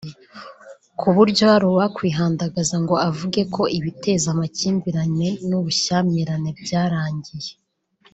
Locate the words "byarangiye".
6.61-7.51